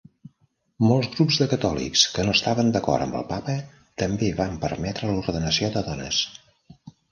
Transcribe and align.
Molts 0.91 1.09
grups 1.17 1.35
de 1.41 1.47
catòlics 1.51 2.05
que 2.15 2.25
no 2.29 2.33
estaven 2.37 2.73
d'acord 2.77 3.07
amb 3.07 3.19
el 3.21 3.27
Papa 3.35 3.59
també 4.05 4.33
van 4.41 4.59
permetre 4.67 5.13
l'ordenació 5.15 5.73
de 5.79 5.87
dones. 5.93 6.27